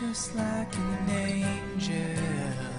just 0.00 0.34
like 0.34 0.74
an 0.76 1.10
angel. 1.10 2.73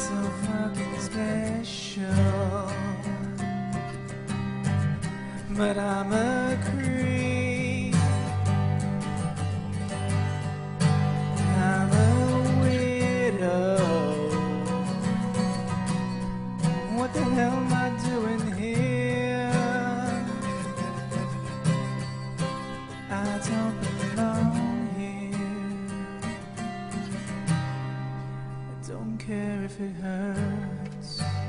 so 0.00 0.16
fucking 0.46 0.98
special. 0.98 2.72
But 5.50 5.76
I'm 5.76 6.12
a 6.12 6.58
creep. 6.64 6.99
Christ. 31.00 31.39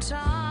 time. 0.00 0.49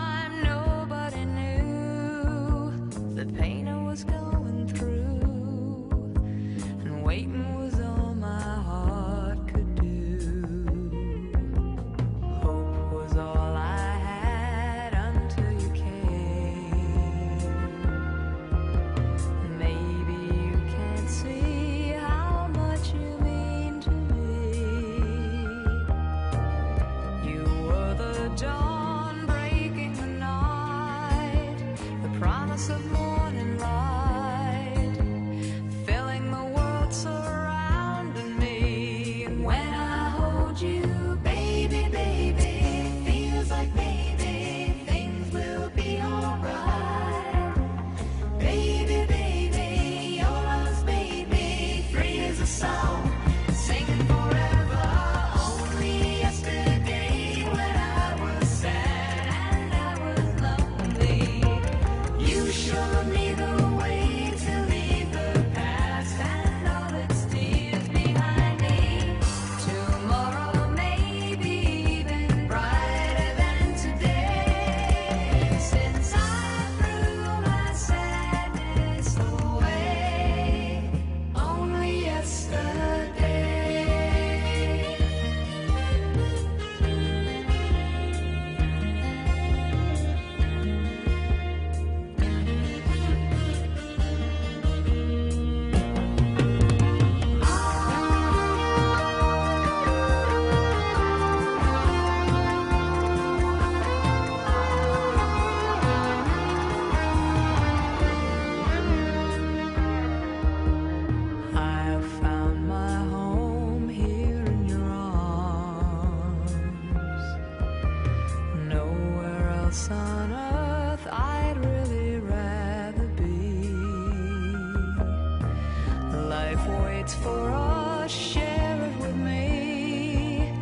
Waits 127.10 127.24
for 127.24 127.50
us, 127.50 128.12
share 128.12 128.84
it 128.84 129.00
with 129.00 129.16
me. 129.16 130.54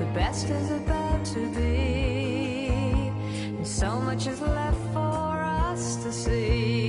The 0.00 0.04
best 0.06 0.48
is 0.48 0.70
about 0.72 1.24
to 1.26 1.46
be, 1.54 3.12
and 3.56 3.66
so 3.66 4.00
much 4.00 4.26
is 4.26 4.40
left 4.40 4.80
for 4.92 4.98
us 4.98 6.02
to 6.02 6.12
see. 6.12 6.81